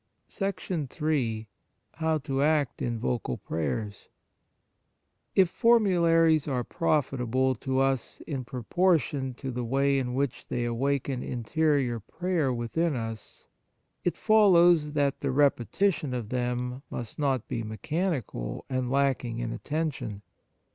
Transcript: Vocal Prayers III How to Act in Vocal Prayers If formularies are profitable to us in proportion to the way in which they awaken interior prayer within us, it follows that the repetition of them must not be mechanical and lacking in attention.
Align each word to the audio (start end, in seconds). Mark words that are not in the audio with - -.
Vocal 0.31 0.51
Prayers 0.57 0.91
III 1.03 1.47
How 1.93 2.17
to 2.17 2.41
Act 2.41 2.81
in 2.81 2.97
Vocal 2.99 3.37
Prayers 3.37 4.09
If 5.35 5.47
formularies 5.51 6.47
are 6.47 6.63
profitable 6.63 7.53
to 7.57 7.77
us 7.79 8.19
in 8.21 8.43
proportion 8.43 9.35
to 9.35 9.51
the 9.51 9.63
way 9.63 9.99
in 9.99 10.15
which 10.15 10.47
they 10.47 10.65
awaken 10.65 11.21
interior 11.21 11.99
prayer 11.99 12.51
within 12.51 12.95
us, 12.95 13.45
it 14.03 14.17
follows 14.17 14.93
that 14.93 15.19
the 15.19 15.29
repetition 15.29 16.15
of 16.15 16.29
them 16.29 16.81
must 16.89 17.19
not 17.19 17.47
be 17.47 17.61
mechanical 17.61 18.65
and 18.71 18.89
lacking 18.89 19.37
in 19.37 19.51
attention. 19.51 20.23